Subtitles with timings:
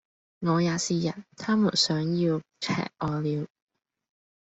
[0.39, 3.47] 我也是人，他們想要喫我了！